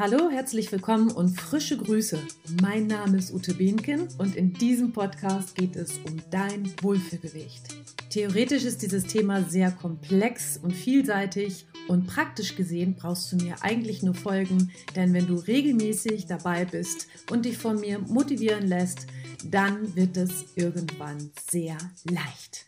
Hallo, 0.00 0.30
herzlich 0.30 0.70
willkommen 0.70 1.10
und 1.10 1.40
frische 1.40 1.76
Grüße. 1.76 2.22
Mein 2.62 2.86
Name 2.86 3.18
ist 3.18 3.34
Ute 3.34 3.52
Behnken 3.52 4.06
und 4.18 4.36
in 4.36 4.52
diesem 4.52 4.92
Podcast 4.92 5.56
geht 5.56 5.74
es 5.74 5.98
um 6.06 6.22
dein 6.30 6.72
Wohlfühlgewicht. 6.82 7.74
Theoretisch 8.08 8.62
ist 8.62 8.82
dieses 8.82 9.06
Thema 9.06 9.42
sehr 9.42 9.72
komplex 9.72 10.56
und 10.56 10.70
vielseitig 10.70 11.66
und 11.88 12.06
praktisch 12.06 12.54
gesehen 12.54 12.94
brauchst 12.94 13.32
du 13.32 13.38
mir 13.38 13.56
eigentlich 13.62 14.04
nur 14.04 14.14
folgen, 14.14 14.70
denn 14.94 15.12
wenn 15.14 15.26
du 15.26 15.34
regelmäßig 15.34 16.26
dabei 16.26 16.64
bist 16.64 17.08
und 17.32 17.44
dich 17.44 17.58
von 17.58 17.80
mir 17.80 17.98
motivieren 17.98 18.68
lässt, 18.68 19.08
dann 19.50 19.96
wird 19.96 20.16
es 20.16 20.44
irgendwann 20.54 21.32
sehr 21.50 21.76
leicht. 22.04 22.66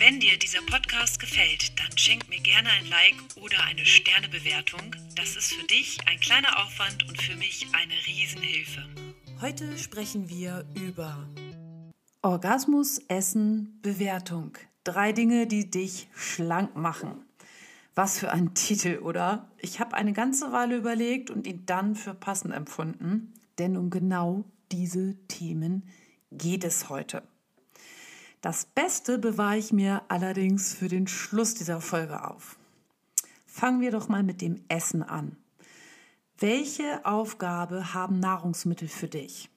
Wenn 0.00 0.18
dir 0.18 0.38
dieser 0.38 0.62
Podcast 0.62 1.20
gefällt, 1.20 1.78
dann 1.78 1.96
schenk 1.98 2.26
mir 2.30 2.40
gerne 2.40 2.70
ein 2.70 2.86
Like 2.86 3.16
oder 3.36 3.62
eine 3.64 3.84
Sternebewertung. 3.84 4.96
Das 5.14 5.36
ist 5.36 5.52
für 5.52 5.66
dich 5.66 5.98
ein 6.08 6.18
kleiner 6.20 6.64
Aufwand 6.64 7.06
und 7.06 7.20
für 7.20 7.36
mich 7.36 7.66
eine 7.72 7.92
Riesenhilfe. 8.06 8.88
Heute 9.42 9.76
sprechen 9.76 10.28
wir 10.30 10.64
über 10.74 11.28
Orgasmus, 12.22 12.98
Essen, 13.08 13.78
Bewertung. 13.82 14.56
Drei 14.84 15.12
Dinge, 15.12 15.46
die 15.46 15.70
dich 15.70 16.08
schlank 16.14 16.76
machen. 16.76 17.26
Was 17.94 18.18
für 18.18 18.32
ein 18.32 18.54
Titel, 18.54 19.00
oder? 19.02 19.50
Ich 19.58 19.80
habe 19.80 19.96
eine 19.96 20.14
ganze 20.14 20.50
Weile 20.50 20.76
überlegt 20.76 21.28
und 21.28 21.46
ihn 21.46 21.66
dann 21.66 21.94
für 21.94 22.14
passend 22.14 22.54
empfunden, 22.54 23.34
denn 23.58 23.76
um 23.76 23.90
genau 23.90 24.44
diese 24.72 25.14
Themen 25.28 25.84
geht 26.32 26.64
es 26.64 26.88
heute. 26.88 27.22
Das 28.40 28.64
Beste 28.64 29.18
bewahre 29.18 29.58
ich 29.58 29.72
mir 29.72 30.02
allerdings 30.08 30.72
für 30.72 30.88
den 30.88 31.06
Schluss 31.06 31.54
dieser 31.54 31.80
Folge 31.82 32.26
auf. 32.26 32.58
Fangen 33.46 33.82
wir 33.82 33.90
doch 33.90 34.08
mal 34.08 34.22
mit 34.22 34.40
dem 34.40 34.64
Essen 34.68 35.02
an. 35.02 35.36
Welche 36.38 37.04
Aufgabe 37.04 37.92
haben 37.92 38.18
Nahrungsmittel 38.18 38.88
für 38.88 39.08
dich? 39.08 39.50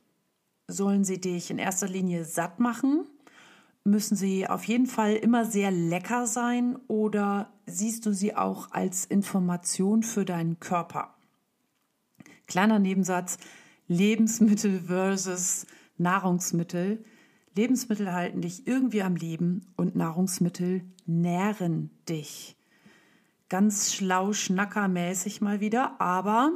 Sollen 0.67 1.05
sie 1.05 1.21
dich 1.21 1.49
in 1.49 1.59
erster 1.59 1.87
Linie 1.87 2.25
satt 2.25 2.59
machen? 2.59 3.05
Müssen 3.85 4.17
sie 4.17 4.47
auf 4.49 4.65
jeden 4.65 4.87
Fall 4.87 5.15
immer 5.15 5.45
sehr 5.45 5.71
lecker 5.71 6.27
sein 6.27 6.77
oder 6.87 7.53
siehst 7.65 8.05
du 8.05 8.13
sie 8.13 8.35
auch 8.35 8.71
als 8.71 9.05
Information 9.05 10.03
für 10.03 10.25
deinen 10.25 10.59
Körper? 10.59 11.13
Kleiner 12.47 12.79
Nebensatz, 12.79 13.37
Lebensmittel 13.87 14.81
versus 14.81 15.65
Nahrungsmittel 15.97 17.05
Lebensmittel 17.55 18.11
halten 18.11 18.41
dich 18.41 18.67
irgendwie 18.67 19.03
am 19.03 19.15
Leben 19.15 19.67
und 19.75 19.95
Nahrungsmittel 19.95 20.83
nähren 21.05 21.91
dich. 22.09 22.55
Ganz 23.49 23.93
schlau 23.93 24.33
schnackermäßig 24.33 25.41
mal 25.41 25.59
wieder, 25.59 26.01
aber 26.01 26.53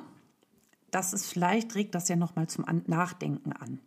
das 0.90 1.14
ist 1.14 1.28
vielleicht 1.28 1.76
regt 1.76 1.94
das 1.94 2.08
ja 2.10 2.16
noch 2.16 2.36
mal 2.36 2.48
zum 2.48 2.66
Nachdenken 2.88 3.52
an. 3.52 3.80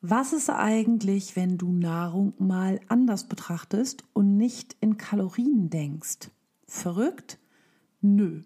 Was 0.00 0.32
ist 0.32 0.48
eigentlich, 0.48 1.34
wenn 1.34 1.58
du 1.58 1.72
Nahrung 1.72 2.32
mal 2.38 2.80
anders 2.88 3.28
betrachtest 3.28 4.04
und 4.12 4.36
nicht 4.36 4.76
in 4.80 4.96
Kalorien 4.96 5.70
denkst? 5.70 6.30
Verrückt? 6.66 7.38
Nö. 8.00 8.44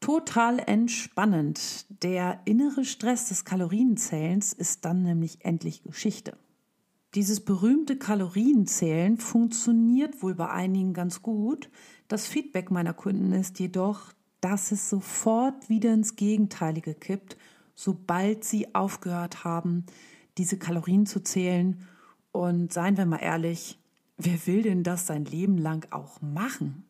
Total 0.00 0.58
entspannend. 0.58 1.86
Der 2.02 2.40
innere 2.44 2.84
Stress 2.84 3.28
des 3.28 3.44
Kalorienzählens 3.44 4.52
ist 4.52 4.84
dann 4.84 5.02
nämlich 5.02 5.44
endlich 5.44 5.82
Geschichte. 5.82 6.36
Dieses 7.14 7.40
berühmte 7.40 7.96
Kalorienzählen 7.96 9.18
funktioniert 9.18 10.22
wohl 10.22 10.36
bei 10.36 10.48
einigen 10.48 10.94
ganz 10.94 11.22
gut. 11.22 11.68
Das 12.06 12.28
Feedback 12.28 12.70
meiner 12.70 12.94
Kunden 12.94 13.32
ist 13.32 13.58
jedoch, 13.58 14.12
dass 14.40 14.70
es 14.70 14.88
sofort 14.88 15.68
wieder 15.68 15.92
ins 15.92 16.14
Gegenteilige 16.14 16.94
kippt, 16.94 17.36
sobald 17.74 18.44
sie 18.44 18.76
aufgehört 18.76 19.42
haben, 19.42 19.86
diese 20.38 20.56
Kalorien 20.56 21.04
zu 21.04 21.20
zählen. 21.20 21.84
Und 22.30 22.72
seien 22.72 22.96
wir 22.96 23.06
mal 23.06 23.16
ehrlich, 23.16 23.80
wer 24.16 24.46
will 24.46 24.62
denn 24.62 24.84
das 24.84 25.08
sein 25.08 25.24
Leben 25.24 25.58
lang 25.58 25.88
auch 25.90 26.22
machen? 26.22 26.84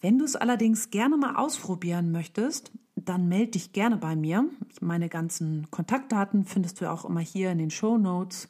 Wenn 0.00 0.18
du 0.18 0.24
es 0.24 0.34
allerdings 0.34 0.90
gerne 0.90 1.16
mal 1.16 1.36
ausprobieren 1.36 2.10
möchtest, 2.10 2.72
dann 2.96 3.28
melde 3.28 3.52
dich 3.52 3.72
gerne 3.72 3.96
bei 3.96 4.16
mir. 4.16 4.46
Meine 4.80 5.08
ganzen 5.08 5.70
Kontaktdaten 5.70 6.44
findest 6.44 6.80
du 6.80 6.90
auch 6.90 7.04
immer 7.04 7.20
hier 7.20 7.52
in 7.52 7.58
den 7.58 7.70
Show 7.70 7.96
Notes. 7.96 8.48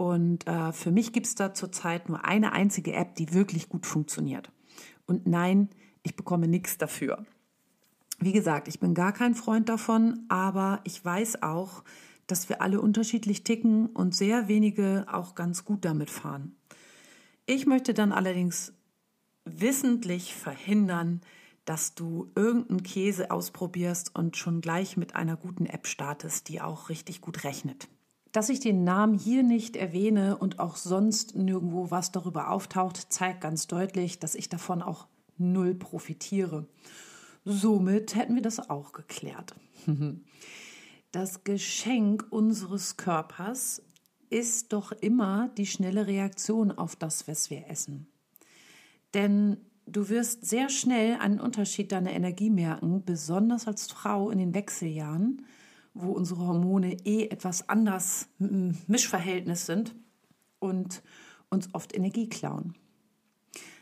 Und 0.00 0.46
äh, 0.46 0.72
für 0.72 0.90
mich 0.90 1.12
gibt 1.12 1.26
es 1.26 1.34
da 1.34 1.52
zurzeit 1.52 2.08
nur 2.08 2.24
eine 2.24 2.52
einzige 2.52 2.94
App, 2.94 3.16
die 3.16 3.34
wirklich 3.34 3.68
gut 3.68 3.84
funktioniert. 3.84 4.50
Und 5.04 5.26
nein, 5.26 5.68
ich 6.02 6.16
bekomme 6.16 6.48
nichts 6.48 6.78
dafür. 6.78 7.26
Wie 8.18 8.32
gesagt, 8.32 8.66
ich 8.66 8.80
bin 8.80 8.94
gar 8.94 9.12
kein 9.12 9.34
Freund 9.34 9.68
davon, 9.68 10.24
aber 10.30 10.80
ich 10.84 11.04
weiß 11.04 11.42
auch, 11.42 11.84
dass 12.26 12.48
wir 12.48 12.62
alle 12.62 12.80
unterschiedlich 12.80 13.44
ticken 13.44 13.88
und 13.88 14.14
sehr 14.14 14.48
wenige 14.48 15.04
auch 15.12 15.34
ganz 15.34 15.66
gut 15.66 15.84
damit 15.84 16.08
fahren. 16.08 16.56
Ich 17.44 17.66
möchte 17.66 17.92
dann 17.92 18.12
allerdings 18.12 18.72
wissentlich 19.44 20.34
verhindern, 20.34 21.20
dass 21.66 21.94
du 21.94 22.32
irgendeinen 22.34 22.84
Käse 22.84 23.30
ausprobierst 23.30 24.16
und 24.16 24.38
schon 24.38 24.62
gleich 24.62 24.96
mit 24.96 25.14
einer 25.14 25.36
guten 25.36 25.66
App 25.66 25.86
startest, 25.86 26.48
die 26.48 26.62
auch 26.62 26.88
richtig 26.88 27.20
gut 27.20 27.44
rechnet. 27.44 27.90
Dass 28.32 28.48
ich 28.48 28.60
den 28.60 28.84
Namen 28.84 29.18
hier 29.18 29.42
nicht 29.42 29.76
erwähne 29.76 30.36
und 30.38 30.60
auch 30.60 30.76
sonst 30.76 31.34
nirgendwo 31.34 31.90
was 31.90 32.12
darüber 32.12 32.50
auftaucht, 32.50 33.12
zeigt 33.12 33.40
ganz 33.40 33.66
deutlich, 33.66 34.20
dass 34.20 34.34
ich 34.34 34.48
davon 34.48 34.82
auch 34.82 35.08
null 35.36 35.74
profitiere. 35.74 36.68
Somit 37.44 38.14
hätten 38.14 38.34
wir 38.34 38.42
das 38.42 38.70
auch 38.70 38.92
geklärt. 38.92 39.54
Das 41.12 41.42
Geschenk 41.42 42.24
unseres 42.30 42.96
Körpers 42.96 43.82
ist 44.28 44.72
doch 44.72 44.92
immer 44.92 45.48
die 45.58 45.66
schnelle 45.66 46.06
Reaktion 46.06 46.70
auf 46.70 46.94
das, 46.94 47.26
was 47.26 47.50
wir 47.50 47.68
essen. 47.68 48.06
Denn 49.12 49.56
du 49.86 50.08
wirst 50.08 50.46
sehr 50.46 50.68
schnell 50.68 51.18
einen 51.18 51.40
Unterschied 51.40 51.90
deiner 51.90 52.12
Energie 52.12 52.50
merken, 52.50 53.04
besonders 53.04 53.66
als 53.66 53.90
Frau 53.90 54.30
in 54.30 54.38
den 54.38 54.54
Wechseljahren 54.54 55.44
wo 55.94 56.12
unsere 56.12 56.46
Hormone 56.46 56.94
eh 57.04 57.28
etwas 57.28 57.68
anders 57.68 58.28
im 58.38 58.76
Mischverhältnis 58.86 59.66
sind 59.66 59.94
und 60.58 61.02
uns 61.48 61.74
oft 61.74 61.94
Energie 61.94 62.28
klauen. 62.28 62.74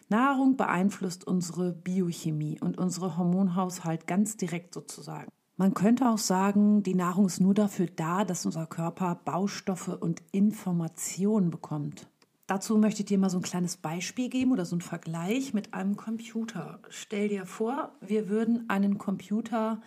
Nahrung 0.08 0.56
beeinflusst 0.56 1.26
unsere 1.26 1.72
Biochemie 1.72 2.58
und 2.60 2.78
unsere 2.78 3.18
Hormonhaushalt 3.18 4.06
ganz 4.06 4.36
direkt 4.36 4.72
sozusagen. 4.72 5.30
Man 5.56 5.74
könnte 5.74 6.08
auch 6.08 6.18
sagen, 6.18 6.82
die 6.82 6.94
Nahrung 6.94 7.26
ist 7.26 7.40
nur 7.40 7.52
dafür 7.52 7.88
da, 7.94 8.24
dass 8.24 8.46
unser 8.46 8.66
Körper 8.66 9.16
Baustoffe 9.16 9.88
und 9.88 10.22
Informationen 10.32 11.50
bekommt. 11.50 12.08
Dazu 12.46 12.78
möchte 12.78 13.02
ich 13.02 13.06
dir 13.06 13.18
mal 13.18 13.28
so 13.28 13.38
ein 13.38 13.42
kleines 13.42 13.76
Beispiel 13.76 14.30
geben 14.30 14.52
oder 14.52 14.64
so 14.64 14.76
einen 14.76 14.80
Vergleich 14.80 15.52
mit 15.52 15.74
einem 15.74 15.96
Computer. 15.96 16.80
Stell 16.88 17.28
dir 17.28 17.44
vor, 17.44 17.92
wir 18.00 18.30
würden 18.30 18.70
einen 18.70 18.96
Computer 18.96 19.82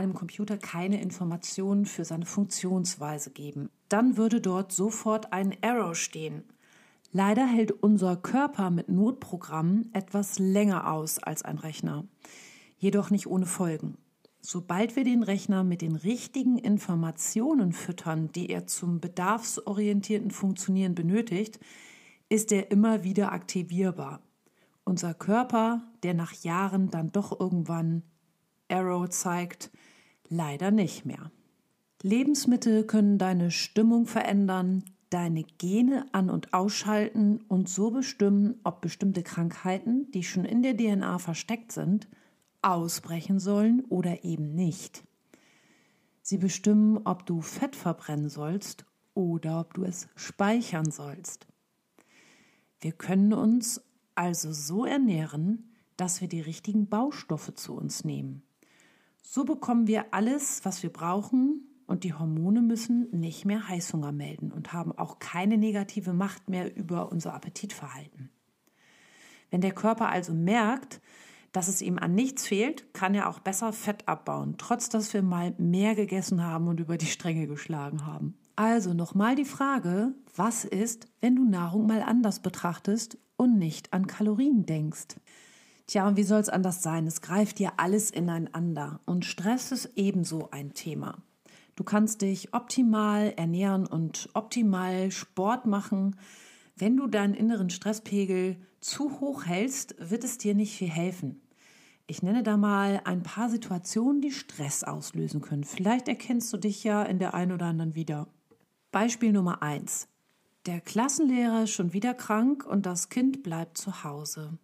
einem 0.00 0.14
Computer 0.14 0.56
keine 0.56 1.00
Informationen 1.00 1.84
für 1.84 2.04
seine 2.04 2.26
Funktionsweise 2.26 3.30
geben. 3.30 3.70
Dann 3.88 4.16
würde 4.16 4.40
dort 4.40 4.72
sofort 4.72 5.32
ein 5.32 5.52
Error 5.62 5.94
stehen. 5.94 6.44
Leider 7.12 7.46
hält 7.46 7.70
unser 7.70 8.16
Körper 8.16 8.70
mit 8.70 8.88
Notprogrammen 8.88 9.90
etwas 9.92 10.38
länger 10.38 10.90
aus 10.90 11.18
als 11.18 11.42
ein 11.42 11.58
Rechner, 11.58 12.06
jedoch 12.78 13.10
nicht 13.10 13.26
ohne 13.26 13.46
Folgen. 13.46 13.98
Sobald 14.40 14.96
wir 14.96 15.04
den 15.04 15.22
Rechner 15.22 15.64
mit 15.64 15.82
den 15.82 15.96
richtigen 15.96 16.56
Informationen 16.56 17.72
füttern, 17.72 18.32
die 18.32 18.48
er 18.48 18.66
zum 18.66 19.00
bedarfsorientierten 19.00 20.30
Funktionieren 20.30 20.94
benötigt, 20.94 21.60
ist 22.30 22.52
er 22.52 22.70
immer 22.70 23.04
wieder 23.04 23.32
aktivierbar. 23.32 24.22
Unser 24.84 25.12
Körper, 25.12 25.82
der 26.02 26.14
nach 26.14 26.32
Jahren 26.42 26.90
dann 26.90 27.12
doch 27.12 27.38
irgendwann 27.38 28.02
Arrow 28.70 29.08
zeigt, 29.08 29.70
leider 30.30 30.70
nicht 30.70 31.04
mehr. 31.04 31.30
Lebensmittel 32.02 32.84
können 32.84 33.18
deine 33.18 33.50
Stimmung 33.50 34.06
verändern, 34.06 34.84
deine 35.10 35.42
Gene 35.42 36.06
an- 36.12 36.30
und 36.30 36.54
ausschalten 36.54 37.42
und 37.48 37.68
so 37.68 37.90
bestimmen, 37.90 38.58
ob 38.64 38.80
bestimmte 38.80 39.22
Krankheiten, 39.22 40.10
die 40.12 40.22
schon 40.22 40.46
in 40.46 40.62
der 40.62 40.76
DNA 40.76 41.18
versteckt 41.18 41.72
sind, 41.72 42.08
ausbrechen 42.62 43.38
sollen 43.38 43.84
oder 43.88 44.24
eben 44.24 44.54
nicht. 44.54 45.04
Sie 46.22 46.38
bestimmen, 46.38 47.00
ob 47.04 47.26
du 47.26 47.42
Fett 47.42 47.74
verbrennen 47.76 48.28
sollst 48.28 48.86
oder 49.14 49.60
ob 49.60 49.74
du 49.74 49.84
es 49.84 50.08
speichern 50.14 50.90
sollst. 50.90 51.46
Wir 52.80 52.92
können 52.92 53.32
uns 53.32 53.82
also 54.14 54.52
so 54.52 54.84
ernähren, 54.84 55.74
dass 55.96 56.20
wir 56.20 56.28
die 56.28 56.40
richtigen 56.40 56.88
Baustoffe 56.88 57.54
zu 57.54 57.74
uns 57.74 58.04
nehmen. 58.04 58.42
So 59.32 59.44
bekommen 59.44 59.86
wir 59.86 60.12
alles, 60.12 60.64
was 60.64 60.82
wir 60.82 60.92
brauchen 60.92 61.60
und 61.86 62.02
die 62.02 62.14
Hormone 62.14 62.62
müssen 62.62 63.08
nicht 63.12 63.44
mehr 63.44 63.68
Heißhunger 63.68 64.10
melden 64.10 64.50
und 64.50 64.72
haben 64.72 64.90
auch 64.90 65.20
keine 65.20 65.56
negative 65.56 66.12
Macht 66.12 66.48
mehr 66.48 66.76
über 66.76 67.12
unser 67.12 67.32
Appetitverhalten. 67.32 68.30
Wenn 69.52 69.60
der 69.60 69.70
Körper 69.70 70.08
also 70.08 70.34
merkt, 70.34 71.00
Dass 71.52 71.66
es 71.66 71.82
ihm 71.82 71.98
an 71.98 72.14
nichts 72.14 72.46
fehlt, 72.46 72.94
kann 72.94 73.14
er 73.14 73.28
auch 73.28 73.40
besser 73.40 73.72
Fett 73.72 74.06
abbauen, 74.06 74.54
trotz 74.56 74.88
dass 74.88 75.12
wir 75.12 75.22
mal 75.22 75.52
mehr 75.58 75.96
gegessen 75.96 76.44
haben 76.44 76.68
und 76.68 76.78
über 76.78 76.96
die 76.96 77.06
Stränge 77.06 77.48
geschlagen 77.48 78.06
haben. 78.06 78.36
Also 78.54 78.94
nochmal 78.94 79.34
die 79.34 79.44
Frage, 79.44 80.14
was 80.36 80.64
ist, 80.64 81.08
wenn 81.20 81.34
du 81.34 81.44
Nahrung 81.44 81.86
mal 81.86 82.02
anders 82.02 82.40
betrachtest 82.40 83.18
und 83.36 83.58
nicht 83.58 83.92
an 83.92 84.06
Kalorien 84.06 84.64
denkst? 84.64 85.16
Tja, 85.90 86.06
und 86.06 86.16
wie 86.16 86.22
soll 86.22 86.38
es 86.38 86.48
anders 86.48 86.84
sein? 86.84 87.08
Es 87.08 87.20
greift 87.20 87.58
dir 87.58 87.72
alles 87.78 88.12
ineinander 88.12 89.00
und 89.06 89.24
Stress 89.24 89.72
ist 89.72 89.90
ebenso 89.96 90.48
ein 90.52 90.72
Thema. 90.72 91.20
Du 91.74 91.82
kannst 91.82 92.22
dich 92.22 92.54
optimal 92.54 93.34
ernähren 93.36 93.86
und 93.86 94.28
optimal 94.34 95.10
Sport 95.10 95.66
machen. 95.66 96.14
Wenn 96.76 96.96
du 96.96 97.08
deinen 97.08 97.34
inneren 97.34 97.70
Stresspegel 97.70 98.56
zu 98.78 99.18
hoch 99.18 99.46
hältst, 99.46 99.96
wird 99.98 100.22
es 100.22 100.38
dir 100.38 100.54
nicht 100.54 100.76
viel 100.76 100.88
helfen. 100.88 101.40
Ich 102.06 102.22
nenne 102.22 102.44
da 102.44 102.56
mal 102.56 103.00
ein 103.02 103.24
paar 103.24 103.50
Situationen, 103.50 104.20
die 104.20 104.30
Stress 104.30 104.84
auslösen 104.84 105.40
können. 105.40 105.64
Vielleicht 105.64 106.06
erkennst 106.06 106.52
du 106.52 106.56
dich 106.56 106.84
ja 106.84 107.02
in 107.02 107.18
der 107.18 107.34
einen 107.34 107.50
oder 107.50 107.66
anderen 107.66 107.96
wieder. 107.96 108.28
Beispiel 108.92 109.32
Nummer 109.32 109.60
eins: 109.60 110.06
Der 110.66 110.80
Klassenlehrer 110.80 111.64
ist 111.64 111.72
schon 111.72 111.92
wieder 111.92 112.14
krank 112.14 112.64
und 112.64 112.86
das 112.86 113.08
Kind 113.08 113.42
bleibt 113.42 113.76
zu 113.76 114.04
Hause. 114.04 114.56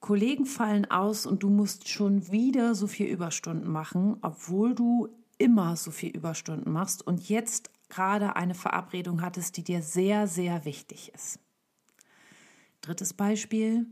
Kollegen 0.00 0.46
fallen 0.46 0.90
aus 0.90 1.26
und 1.26 1.42
du 1.42 1.50
musst 1.50 1.88
schon 1.88 2.30
wieder 2.30 2.74
so 2.74 2.86
viel 2.86 3.06
Überstunden 3.06 3.70
machen, 3.70 4.16
obwohl 4.22 4.74
du 4.74 5.08
immer 5.38 5.76
so 5.76 5.90
viel 5.90 6.10
Überstunden 6.10 6.72
machst 6.72 7.06
und 7.06 7.28
jetzt 7.28 7.70
gerade 7.88 8.36
eine 8.36 8.54
Verabredung 8.54 9.22
hattest, 9.22 9.56
die 9.56 9.64
dir 9.64 9.82
sehr, 9.82 10.26
sehr 10.26 10.64
wichtig 10.64 11.12
ist. 11.14 11.40
Drittes 12.80 13.14
Beispiel. 13.14 13.86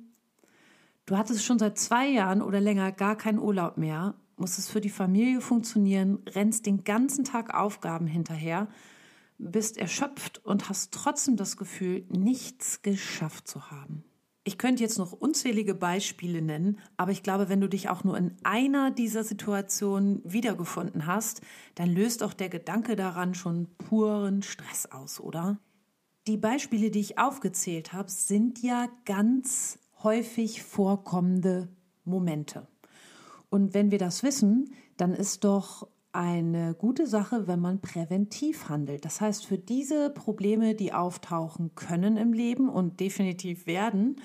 Du 1.07 1.17
hattest 1.17 1.45
schon 1.45 1.59
seit 1.59 1.79
zwei 1.79 2.09
Jahren 2.09 2.43
oder 2.43 2.61
länger 2.61 2.93
gar 2.93 3.17
keinen 3.17 3.39
Urlaub 3.39 3.77
mehr, 3.77 4.15
musstest 4.37 4.71
für 4.71 4.81
die 4.81 4.91
Familie 4.91 5.41
funktionieren, 5.41 6.19
rennst 6.29 6.67
den 6.67 6.85
ganzen 6.85 7.25
Tag 7.25 7.55
Aufgaben 7.55 8.07
hinterher, 8.07 8.69
bist 9.39 9.77
erschöpft 9.77 10.45
und 10.45 10.69
hast 10.69 10.93
trotzdem 10.93 11.37
das 11.37 11.57
Gefühl, 11.57 12.05
nichts 12.09 12.83
geschafft 12.83 13.49
zu 13.49 13.71
haben. 13.71 14.05
Ich 14.49 14.59
könnte 14.59 14.85
jetzt 14.85 14.97
noch 14.97 15.11
unzählige 15.11 15.75
Beispiele 15.75 16.41
nennen, 16.41 16.79
aber 16.97 17.11
ich 17.11 17.25
glaube, 17.25 17.49
wenn 17.49 17.61
du 17.61 17.69
dich 17.69 17.89
auch 17.89 18.05
nur 18.05 18.17
in 18.17 18.37
einer 18.45 18.93
dieser 18.93 19.25
Situationen 19.25 20.21
wiedergefunden 20.23 21.07
hast, 21.07 21.41
dann 21.75 21.91
löst 21.91 22.23
auch 22.23 22.33
der 22.33 22.49
Gedanke 22.49 22.95
daran 22.95 23.35
schon 23.35 23.67
puren 23.77 24.45
Stress 24.45 24.87
aus, 24.87 25.19
oder? 25.19 25.59
Die 26.29 26.37
Beispiele, 26.37 26.93
die 26.93 27.01
ich 27.01 27.19
aufgezählt 27.19 27.93
habe, 27.93 28.09
sind 28.09 28.63
ja 28.63 28.89
ganz 29.05 29.81
häufig 30.05 30.63
vorkommende 30.63 31.69
Momente. 32.05 32.69
Und 33.51 33.75
wenn 33.75 33.91
wir 33.91 33.99
das 33.99 34.23
wissen, 34.23 34.71
dann 34.97 35.13
ist 35.13 35.43
doch 35.43 35.89
eine 36.17 36.75
gute 36.75 37.07
Sache, 37.07 37.47
wenn 37.47 37.61
man 37.61 37.81
präventiv 37.81 38.69
handelt. 38.69 39.05
Das 39.05 39.21
heißt, 39.21 39.47
für 39.47 39.59
diese 39.59 40.11
Probleme, 40.11 40.75
die 40.75 40.93
auftauchen 40.93 41.75
können 41.75 42.17
im 42.17 42.33
Leben 42.33 42.69
und 42.69 42.99
definitiv 43.01 43.67
werden, 43.67 44.17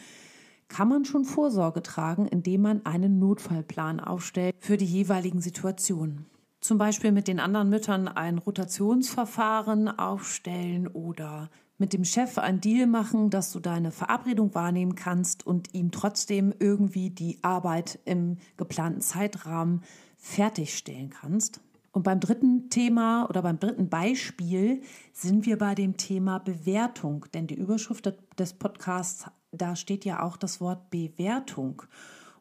kann 0.70 0.88
man 0.88 1.04
schon 1.04 1.26
Vorsorge 1.26 1.84
tragen, 1.84 2.28
indem 2.28 2.62
man 2.62 2.86
einen 2.86 3.20
Notfallplan 3.20 4.00
aufstellt 4.00 4.56
für 4.58 4.78
die 4.78 4.86
jeweiligen 4.86 5.42
Situationen. 5.42 6.26
Zum 6.62 6.78
Beispiel 6.78 7.12
mit 7.12 7.28
den 7.28 7.40
anderen 7.40 7.70
Müttern 7.70 8.08
ein 8.08 8.38
Rotationsverfahren 8.38 9.88
aufstellen 9.88 10.88
oder 10.88 11.50
mit 11.78 11.92
dem 11.92 12.06
Chef 12.06 12.38
ein 12.38 12.62
Deal 12.62 12.88
machen, 12.88 13.32
dass 13.32 13.52
du 13.52 13.60
deine 13.60 13.92
Verabredung 13.92 14.54
wahrnehmen 14.54 14.96
kannst 14.96 15.46
und 15.46 15.74
ihm 15.74 15.92
trotzdem 15.92 16.54
irgendwie 16.58 17.10
die 17.10 17.40
Arbeit 17.42 18.00
im 18.06 18.38
geplanten 18.56 19.02
Zeitrahmen 19.02 19.82
fertigstellen 20.18 21.10
kannst. 21.10 21.60
Und 21.92 22.04
beim 22.04 22.20
dritten 22.22 22.70
Thema 22.70 23.28
oder 23.30 23.42
beim 23.42 23.60
dritten 23.60 23.90
Beispiel 23.90 24.82
sind 25.12 25.46
wir 25.46 25.58
bei 25.58 25.76
dem 25.76 25.98
Thema 25.98 26.40
Bewertung, 26.40 27.26
denn 27.34 27.48
die 27.48 27.56
Überschrift 27.56 28.14
des 28.38 28.54
Podcasts, 28.54 29.26
da 29.52 29.76
steht 29.76 30.06
ja 30.06 30.24
auch 30.24 30.38
das 30.38 30.62
Wort 30.62 30.90
Bewertung. 30.90 31.84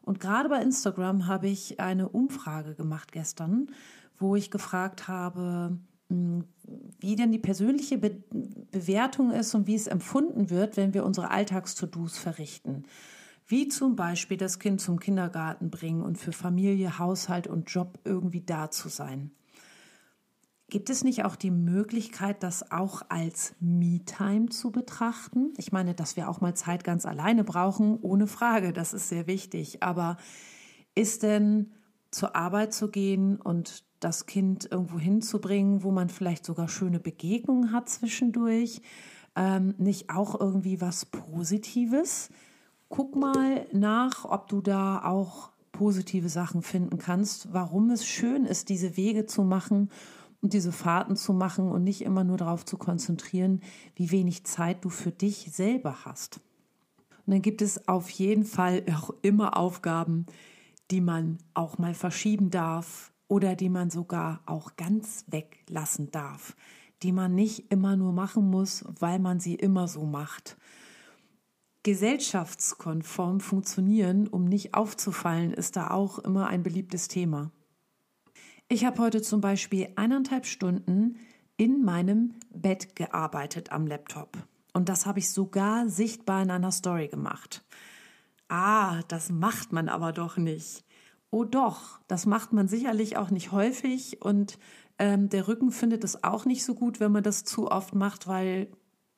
Und 0.01 0.19
gerade 0.19 0.47
bei 0.47 0.61
Instagram 0.61 1.27
habe 1.27 1.49
ich 1.49 1.79
eine 1.79 2.07
Umfrage 2.07 2.75
gemacht 2.75 3.11
gestern, 3.11 3.67
wo 4.17 4.35
ich 4.35 4.51
gefragt 4.51 5.09
habe, 5.09 5.77
hm, 6.09 6.45
wie 6.99 7.15
denn 7.15 7.31
die 7.31 7.39
persönliche 7.39 7.97
Be 7.97 8.23
Bewertung 8.71 9.31
ist 9.31 9.53
und 9.53 9.67
wie 9.67 9.75
es 9.75 9.87
empfunden 9.87 10.49
wird, 10.49 10.77
wenn 10.77 10.93
wir 10.93 11.03
unsere 11.03 11.29
Alltags-To-Dos 11.29 12.17
verrichten. 12.17 12.85
Wie 13.47 13.67
zum 13.67 13.97
Beispiel 13.97 14.37
das 14.37 14.59
Kind 14.59 14.79
zum 14.79 14.97
Kindergarten 14.97 15.69
bringen 15.69 16.01
und 16.01 16.17
für 16.17 16.31
Familie, 16.31 16.99
Haushalt 16.99 17.47
und 17.47 17.69
Job 17.69 17.99
irgendwie 18.05 18.39
da 18.39 18.71
zu 18.71 18.87
sein. 18.87 19.31
Gibt 20.71 20.89
es 20.89 21.03
nicht 21.03 21.25
auch 21.25 21.35
die 21.35 21.51
Möglichkeit, 21.51 22.43
das 22.43 22.71
auch 22.71 23.01
als 23.09 23.53
Me-Time 23.59 24.47
zu 24.47 24.71
betrachten? 24.71 25.53
Ich 25.57 25.73
meine, 25.73 25.93
dass 25.93 26.15
wir 26.15 26.29
auch 26.29 26.39
mal 26.39 26.55
Zeit 26.55 26.85
ganz 26.85 27.05
alleine 27.05 27.43
brauchen, 27.43 27.99
ohne 28.01 28.25
Frage, 28.25 28.71
das 28.71 28.93
ist 28.93 29.09
sehr 29.09 29.27
wichtig. 29.27 29.83
Aber 29.83 30.15
ist 30.95 31.23
denn 31.23 31.73
zur 32.09 32.37
Arbeit 32.37 32.73
zu 32.73 32.89
gehen 32.89 33.35
und 33.35 33.83
das 33.99 34.27
Kind 34.27 34.69
irgendwo 34.71 34.97
hinzubringen, 34.97 35.83
wo 35.83 35.91
man 35.91 36.07
vielleicht 36.07 36.45
sogar 36.45 36.69
schöne 36.69 37.01
Begegnungen 37.01 37.73
hat 37.73 37.89
zwischendurch, 37.89 38.81
ähm, 39.35 39.75
nicht 39.77 40.09
auch 40.09 40.39
irgendwie 40.39 40.79
was 40.79 41.05
Positives? 41.05 42.29
Guck 42.87 43.17
mal 43.17 43.67
nach, 43.73 44.23
ob 44.23 44.47
du 44.47 44.61
da 44.61 45.03
auch 45.03 45.51
positive 45.73 46.29
Sachen 46.29 46.61
finden 46.61 46.97
kannst, 46.97 47.51
warum 47.51 47.89
es 47.89 48.05
schön 48.05 48.45
ist, 48.45 48.69
diese 48.69 48.95
Wege 48.95 49.25
zu 49.25 49.43
machen 49.43 49.89
und 50.41 50.53
diese 50.53 50.71
Fahrten 50.71 51.15
zu 51.15 51.33
machen 51.33 51.71
und 51.71 51.83
nicht 51.83 52.01
immer 52.01 52.23
nur 52.23 52.37
darauf 52.37 52.65
zu 52.65 52.77
konzentrieren, 52.77 53.61
wie 53.95 54.11
wenig 54.11 54.43
Zeit 54.45 54.83
du 54.83 54.89
für 54.89 55.11
dich 55.11 55.51
selber 55.51 56.05
hast. 56.05 56.39
Und 57.25 57.33
dann 57.33 57.41
gibt 57.41 57.61
es 57.61 57.87
auf 57.87 58.09
jeden 58.09 58.45
Fall 58.45 58.83
auch 58.93 59.11
immer 59.21 59.55
Aufgaben, 59.57 60.25
die 60.89 61.01
man 61.01 61.37
auch 61.53 61.77
mal 61.77 61.93
verschieben 61.93 62.49
darf 62.49 63.13
oder 63.27 63.55
die 63.55 63.69
man 63.69 63.89
sogar 63.89 64.41
auch 64.45 64.75
ganz 64.75 65.25
weglassen 65.27 66.11
darf, 66.11 66.55
die 67.03 67.11
man 67.11 67.33
nicht 67.33 67.71
immer 67.71 67.95
nur 67.95 68.11
machen 68.11 68.49
muss, 68.49 68.83
weil 68.99 69.19
man 69.19 69.39
sie 69.39 69.55
immer 69.55 69.87
so 69.87 70.05
macht. 70.05 70.57
Gesellschaftskonform 71.83 73.39
funktionieren, 73.39 74.27
um 74.27 74.45
nicht 74.45 74.73
aufzufallen, 74.73 75.53
ist 75.53 75.77
da 75.77 75.91
auch 75.91 76.19
immer 76.19 76.47
ein 76.47 76.61
beliebtes 76.61 77.07
Thema. 77.07 77.51
Ich 78.71 78.85
habe 78.85 79.01
heute 79.01 79.21
zum 79.21 79.41
Beispiel 79.41 79.89
eineinhalb 79.97 80.45
Stunden 80.45 81.17
in 81.57 81.83
meinem 81.83 82.35
Bett 82.53 82.95
gearbeitet 82.95 83.69
am 83.73 83.85
Laptop. 83.85 84.37
Und 84.71 84.87
das 84.87 85.05
habe 85.05 85.19
ich 85.19 85.29
sogar 85.29 85.89
sichtbar 85.89 86.41
in 86.41 86.51
einer 86.51 86.71
Story 86.71 87.09
gemacht. 87.09 87.65
Ah, 88.47 89.01
das 89.09 89.29
macht 89.29 89.73
man 89.73 89.89
aber 89.89 90.13
doch 90.13 90.37
nicht. 90.37 90.85
Oh 91.31 91.43
doch, 91.43 91.99
das 92.07 92.25
macht 92.25 92.53
man 92.53 92.69
sicherlich 92.69 93.17
auch 93.17 93.29
nicht 93.29 93.51
häufig 93.51 94.21
und 94.21 94.57
ähm, 94.99 95.27
der 95.27 95.49
Rücken 95.49 95.71
findet 95.71 96.05
es 96.05 96.23
auch 96.23 96.45
nicht 96.45 96.63
so 96.63 96.73
gut, 96.73 97.01
wenn 97.01 97.11
man 97.11 97.23
das 97.23 97.43
zu 97.43 97.69
oft 97.69 97.93
macht, 97.93 98.25
weil, 98.25 98.69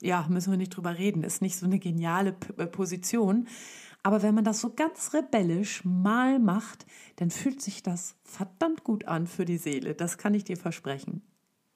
ja, 0.01 0.25
müssen 0.29 0.51
wir 0.51 0.57
nicht 0.57 0.75
drüber 0.75 0.97
reden, 0.97 1.23
ist 1.23 1.41
nicht 1.41 1.57
so 1.57 1.65
eine 1.65 1.79
geniale 1.79 2.33
P 2.33 2.61
äh, 2.61 2.67
Position. 2.67 3.47
Aber 4.03 4.21
wenn 4.21 4.35
man 4.35 4.43
das 4.43 4.59
so 4.59 4.73
ganz 4.73 5.13
rebellisch 5.13 5.85
mal 5.85 6.37
macht, 6.39 6.85
dann 7.15 7.31
fühlt 7.31 7.61
sich 7.61 7.83
das 7.83 8.15
verdammt 8.23 8.83
gut 8.83 9.05
an 9.05 9.27
für 9.27 9.45
die 9.45 9.57
Seele. 9.57 9.95
Das 9.95 10.17
kann 10.17 10.33
ich 10.33 10.43
dir 10.43 10.57
versprechen. 10.57 11.21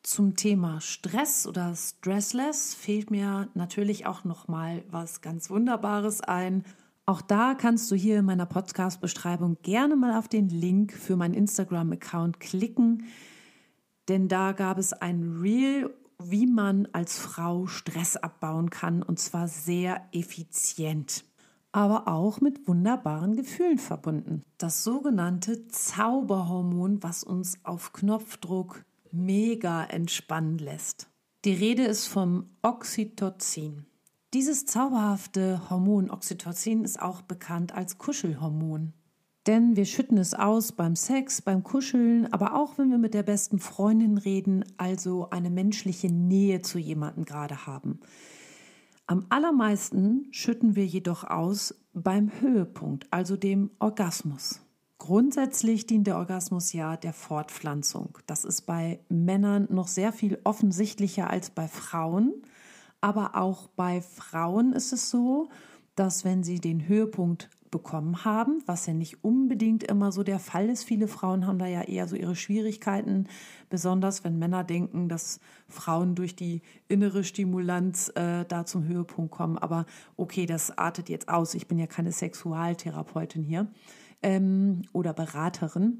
Zum 0.03 0.35
Thema 0.35 0.81
Stress 0.81 1.47
oder 1.47 1.73
Stressless 1.75 2.73
fehlt 2.73 3.11
mir 3.11 3.49
natürlich 3.53 4.05
auch 4.05 4.23
noch 4.23 4.47
mal 4.47 4.83
was 4.89 5.21
ganz 5.21 5.49
Wunderbares 5.49 6.21
ein. 6.21 6.63
Auch 7.05 7.21
da 7.21 7.55
kannst 7.55 7.89
du 7.91 7.95
hier 7.95 8.19
in 8.19 8.25
meiner 8.25 8.45
Podcast-Beschreibung 8.45 9.57
gerne 9.61 9.95
mal 9.95 10.17
auf 10.17 10.27
den 10.27 10.49
Link 10.49 10.91
für 10.91 11.15
meinen 11.15 11.33
Instagram-Account 11.33 12.41
klicken, 12.41 13.05
denn 14.09 14.27
da 14.27 14.51
gab 14.51 14.77
es 14.77 14.91
ein 14.91 15.39
Reel, 15.41 15.93
wie 16.21 16.47
man 16.47 16.87
als 16.93 17.17
Frau 17.17 17.67
Stress 17.67 18.17
abbauen 18.17 18.69
kann 18.69 19.03
und 19.03 19.19
zwar 19.19 19.47
sehr 19.47 20.07
effizient 20.11 21.23
aber 21.77 22.07
auch 22.07 22.41
mit 22.41 22.67
wunderbaren 22.67 23.35
Gefühlen 23.35 23.77
verbunden. 23.77 24.41
Das 24.57 24.83
sogenannte 24.83 25.67
Zauberhormon, 25.67 27.03
was 27.03 27.23
uns 27.23 27.59
auf 27.63 27.93
Knopfdruck 27.93 28.83
mega 29.11 29.83
entspannen 29.83 30.57
lässt. 30.57 31.07
Die 31.45 31.53
Rede 31.53 31.83
ist 31.83 32.07
vom 32.07 32.47
Oxytocin. 32.63 33.85
Dieses 34.33 34.65
zauberhafte 34.65 35.69
Hormon 35.69 36.09
Oxytocin 36.09 36.83
ist 36.83 36.99
auch 36.99 37.21
bekannt 37.21 37.75
als 37.75 37.99
Kuschelhormon. 37.99 38.93
Denn 39.47 39.77
wir 39.77 39.85
schütten 39.85 40.17
es 40.17 40.33
aus 40.33 40.73
beim 40.73 40.97
Sex, 40.97 41.41
beim 41.41 41.63
Kuscheln, 41.63 42.31
aber 42.33 42.53
auch 42.53 42.77
wenn 42.77 42.91
wir 42.91 42.97
mit 42.97 43.13
der 43.13 43.23
besten 43.23 43.59
Freundin 43.59 44.17
reden, 44.17 44.65
also 44.75 45.29
eine 45.29 45.49
menschliche 45.49 46.07
Nähe 46.07 46.61
zu 46.61 46.77
jemandem 46.77 47.23
gerade 47.23 47.65
haben. 47.65 48.01
Am 49.05 49.25
allermeisten 49.29 50.27
schütten 50.31 50.75
wir 50.75 50.85
jedoch 50.85 51.23
aus 51.23 51.73
beim 51.93 52.29
Höhepunkt, 52.41 53.07
also 53.09 53.37
dem 53.37 53.71
Orgasmus. 53.79 54.59
Grundsätzlich 54.97 55.87
dient 55.87 56.07
der 56.07 56.17
Orgasmus 56.17 56.73
ja 56.73 56.97
der 56.97 57.13
Fortpflanzung. 57.13 58.17
Das 58.25 58.43
ist 58.43 58.63
bei 58.63 58.99
Männern 59.07 59.67
noch 59.69 59.87
sehr 59.87 60.11
viel 60.11 60.39
offensichtlicher 60.43 61.29
als 61.29 61.51
bei 61.51 61.69
Frauen. 61.69 62.33
Aber 62.99 63.35
auch 63.35 63.67
bei 63.69 64.01
Frauen 64.01 64.73
ist 64.73 64.91
es 64.91 65.09
so, 65.09 65.47
dass 65.95 66.25
wenn 66.25 66.43
sie 66.43 66.59
den 66.59 66.87
Höhepunkt 66.87 67.49
bekommen 67.71 68.23
haben, 68.25 68.61
was 68.65 68.85
ja 68.85 68.93
nicht 68.93 69.23
unbedingt 69.23 69.83
immer 69.83 70.11
so 70.11 70.23
der 70.23 70.39
Fall 70.39 70.69
ist. 70.69 70.83
Viele 70.83 71.07
Frauen 71.07 71.47
haben 71.47 71.59
da 71.59 71.67
ja 71.67 71.81
eher 71.81 72.07
so 72.07 72.15
ihre 72.15 72.35
Schwierigkeiten, 72.35 73.27
besonders 73.69 74.23
wenn 74.23 74.39
Männer 74.39 74.63
denken, 74.63 75.09
dass 75.09 75.39
Frauen 75.67 76.15
durch 76.15 76.35
die 76.35 76.61
innere 76.87 77.23
Stimulanz 77.23 78.09
äh, 78.15 78.45
da 78.45 78.65
zum 78.65 78.85
Höhepunkt 78.85 79.31
kommen. 79.31 79.57
Aber 79.57 79.85
okay, 80.15 80.45
das 80.45 80.77
artet 80.77 81.09
jetzt 81.09 81.29
aus. 81.29 81.53
Ich 81.53 81.67
bin 81.67 81.77
ja 81.77 81.87
keine 81.87 82.11
Sexualtherapeutin 82.11 83.43
hier 83.43 83.67
ähm, 84.21 84.83
oder 84.93 85.13
Beraterin. 85.13 85.99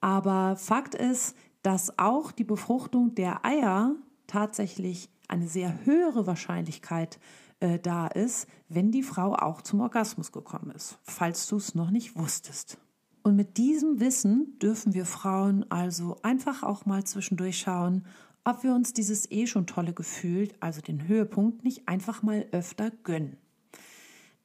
Aber 0.00 0.56
Fakt 0.56 0.94
ist, 0.94 1.36
dass 1.62 1.98
auch 1.98 2.32
die 2.32 2.44
Befruchtung 2.44 3.14
der 3.14 3.44
Eier 3.44 3.96
tatsächlich 4.26 5.08
eine 5.28 5.48
sehr 5.48 5.84
höhere 5.84 6.26
Wahrscheinlichkeit 6.26 7.16
äh, 7.16 7.45
da 7.60 8.06
ist, 8.08 8.48
wenn 8.68 8.92
die 8.92 9.02
Frau 9.02 9.34
auch 9.34 9.62
zum 9.62 9.80
Orgasmus 9.80 10.30
gekommen 10.32 10.70
ist, 10.72 10.98
falls 11.02 11.46
du 11.46 11.56
es 11.56 11.74
noch 11.74 11.90
nicht 11.90 12.16
wusstest. 12.16 12.78
Und 13.22 13.34
mit 13.34 13.56
diesem 13.56 13.98
Wissen 13.98 14.58
dürfen 14.60 14.94
wir 14.94 15.04
Frauen 15.04 15.68
also 15.70 16.18
einfach 16.22 16.62
auch 16.62 16.86
mal 16.86 17.04
zwischendurch 17.04 17.58
schauen, 17.58 18.04
ob 18.44 18.62
wir 18.62 18.72
uns 18.72 18.92
dieses 18.92 19.28
eh 19.32 19.48
schon 19.48 19.66
tolle 19.66 19.92
Gefühl, 19.92 20.52
also 20.60 20.80
den 20.80 21.08
Höhepunkt, 21.08 21.64
nicht 21.64 21.88
einfach 21.88 22.22
mal 22.22 22.46
öfter 22.52 22.92
gönnen. 23.02 23.36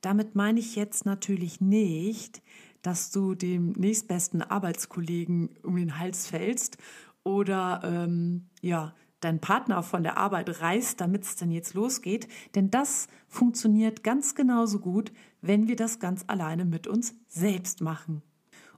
Damit 0.01 0.33
meine 0.33 0.59
ich 0.59 0.75
jetzt 0.75 1.05
natürlich 1.05 1.61
nicht, 1.61 2.41
dass 2.81 3.11
du 3.11 3.35
dem 3.35 3.73
nächstbesten 3.73 4.41
Arbeitskollegen 4.41 5.49
um 5.61 5.75
den 5.75 5.99
Hals 5.99 6.25
fällst 6.25 6.77
oder 7.23 7.81
ähm, 7.83 8.47
ja, 8.61 8.95
dein 9.21 9.39
Partner 9.39 9.81
von 9.83 10.03
der 10.03 10.17
Arbeit 10.17 10.61
reißt, 10.61 10.99
damit 10.99 11.23
es 11.23 11.35
denn 11.35 11.51
jetzt 11.51 11.73
losgeht. 11.73 12.27
Denn 12.55 12.69
das 12.69 13.07
funktioniert 13.27 14.03
ganz 14.03 14.35
genauso 14.35 14.79
gut, 14.79 15.11
wenn 15.41 15.67
wir 15.67 15.75
das 15.75 15.99
ganz 15.99 16.25
alleine 16.27 16.65
mit 16.65 16.87
uns 16.87 17.15
selbst 17.27 17.81
machen. 17.81 18.21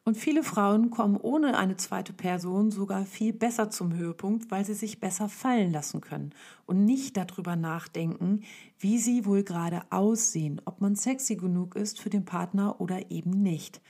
Und 0.05 0.17
viele 0.17 0.43
Frauen 0.43 0.89
kommen 0.89 1.15
ohne 1.15 1.57
eine 1.57 1.77
zweite 1.77 2.12
Person 2.12 2.71
sogar 2.71 3.05
viel 3.05 3.31
besser 3.31 3.69
zum 3.69 3.93
Höhepunkt, 3.93 4.51
weil 4.51 4.65
sie 4.65 4.73
sich 4.73 5.00
besser 5.00 5.29
fallen 5.29 5.71
lassen 5.71 6.01
können 6.01 6.33
und 6.65 6.83
nicht 6.83 7.15
darüber 7.15 7.55
nachdenken, 7.55 8.41
wie 8.77 8.97
sie 8.97 9.25
wohl 9.25 9.43
gerade 9.43 9.83
aussehen, 9.91 10.62
ob 10.65 10.81
man 10.81 10.97
sexy 10.97 11.38
genug 11.38 11.77
ist 11.77 12.01
für 12.01 12.09
den 12.09 12.25
Partner 12.25 12.81
oder 12.81 13.12
eben 13.12 13.31
nicht. 13.31 13.81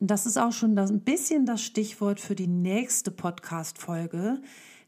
Das 0.00 0.26
ist 0.26 0.36
auch 0.36 0.52
schon 0.52 0.76
ein 0.76 1.00
bisschen 1.00 1.46
das 1.46 1.62
Stichwort 1.62 2.20
für 2.20 2.34
die 2.34 2.46
nächste 2.46 3.10
Podcast-Folge, 3.10 4.42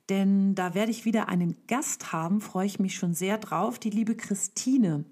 denn 0.08 0.54
da 0.54 0.74
werde 0.74 0.90
ich 0.90 1.04
wieder 1.04 1.28
einen 1.28 1.56
Gast 1.66 2.12
haben, 2.12 2.40
freue 2.40 2.66
ich 2.66 2.78
mich 2.78 2.94
schon 2.94 3.14
sehr 3.14 3.38
drauf, 3.38 3.78
die 3.78 3.90
liebe 3.90 4.16
Christine. 4.16 5.04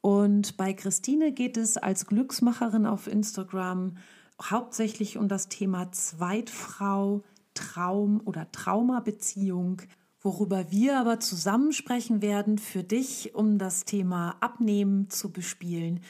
Und 0.00 0.56
bei 0.56 0.72
Christine 0.74 1.32
geht 1.32 1.56
es 1.56 1.76
als 1.76 2.06
Glücksmacherin 2.06 2.86
auf 2.86 3.06
Instagram 3.06 3.96
hauptsächlich 4.40 5.18
um 5.18 5.28
das 5.28 5.48
Thema 5.48 5.90
Zweitfrau, 5.92 7.24
Traum 7.54 8.20
oder 8.24 8.50
Traumabeziehung, 8.52 9.82
worüber 10.20 10.70
wir 10.70 10.98
aber 10.98 11.20
zusammen 11.20 11.72
sprechen 11.72 12.22
werden 12.22 12.58
für 12.58 12.84
dich, 12.84 13.34
um 13.34 13.58
das 13.58 13.84
Thema 13.84 14.36
Abnehmen 14.40 15.10
zu 15.10 15.32
bespielen. 15.32 16.00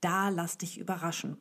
Da 0.00 0.28
lass 0.30 0.58
dich 0.58 0.78
überraschen. 0.78 1.36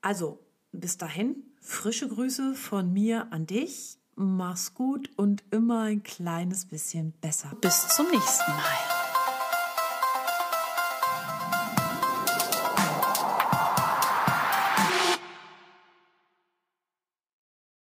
Also, 0.00 0.38
bis 0.72 0.96
dahin, 0.98 1.36
frische 1.60 2.08
Grüße 2.08 2.54
von 2.54 2.92
mir 2.92 3.32
an 3.32 3.46
dich. 3.46 3.98
Mach's 4.18 4.72
gut 4.72 5.10
und 5.16 5.44
immer 5.50 5.82
ein 5.82 6.02
kleines 6.02 6.64
bisschen 6.64 7.12
besser. 7.20 7.52
Bis 7.60 7.88
zum 7.88 8.10
nächsten 8.10 8.50
Mal. 8.50 9.05